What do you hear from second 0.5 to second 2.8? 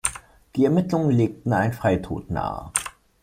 Die Ermittlungen legten einen Freitod nahe.